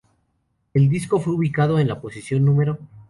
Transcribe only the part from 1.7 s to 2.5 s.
en la posición